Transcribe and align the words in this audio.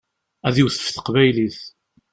Ad 0.47 0.55
iwet 0.61 0.77
ɣef 0.79 0.89
teqbaylit. 0.89 1.59